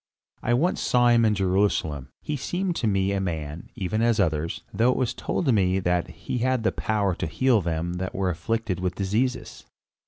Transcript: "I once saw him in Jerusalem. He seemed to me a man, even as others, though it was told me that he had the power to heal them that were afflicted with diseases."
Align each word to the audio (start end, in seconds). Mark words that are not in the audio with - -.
"I 0.41 0.55
once 0.55 0.81
saw 0.81 1.09
him 1.09 1.23
in 1.25 1.35
Jerusalem. 1.35 2.09
He 2.23 2.35
seemed 2.35 2.75
to 2.77 2.87
me 2.87 3.11
a 3.11 3.21
man, 3.21 3.69
even 3.75 4.01
as 4.01 4.19
others, 4.19 4.63
though 4.73 4.89
it 4.89 4.97
was 4.97 5.13
told 5.13 5.53
me 5.53 5.77
that 5.79 6.07
he 6.07 6.39
had 6.39 6.63
the 6.63 6.71
power 6.71 7.13
to 7.13 7.27
heal 7.27 7.61
them 7.61 7.93
that 8.01 8.15
were 8.15 8.31
afflicted 8.31 8.79
with 8.79 8.95
diseases." 8.95 9.63